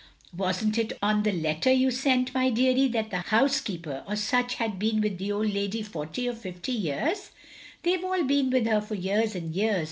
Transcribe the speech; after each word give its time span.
Wasn't 0.35 0.79
it 0.79 0.93
on 1.03 1.21
the 1.21 1.31
letter 1.31 1.71
you 1.71 1.91
sent, 1.91 2.33
my 2.33 2.49
deary, 2.49 2.87
that 2.87 3.11
the 3.11 3.17
hotisekeeper 3.17 4.03
or 4.09 4.15
such 4.15 4.55
had 4.55 4.79
been 4.79 4.99
with 4.99 5.19
the 5.19 5.31
old 5.31 5.53
lady 5.53 5.83
forty 5.83 6.27
or 6.27 6.33
fifty 6.33 6.71
year?" 6.71 7.13
"They 7.83 7.91
have 7.91 8.03
all 8.03 8.23
been 8.23 8.49
with 8.49 8.65
her 8.65 8.81
for 8.81 8.95
years 8.95 9.35
and 9.35 9.53
years. 9.55 9.79